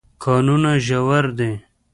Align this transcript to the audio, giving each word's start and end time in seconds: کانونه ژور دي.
کانونه 0.23 0.71
ژور 0.85 1.25
دي. 1.37 1.51